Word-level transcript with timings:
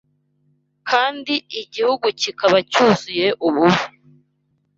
kandi 0.89 1.33
igihugu 1.61 2.05
kikaba 2.21 2.57
cyuzuye 2.71 3.27
ububi. 3.47 3.85